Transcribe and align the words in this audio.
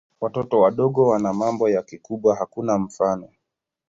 Watoto 0.21 0.59
wadogo 0.59 1.07
wana 1.07 1.33
mambo 1.33 1.69
ya 1.69 1.83
kikubwa 1.83 2.35
hakuna 2.35 2.77
mfano. 2.77 3.29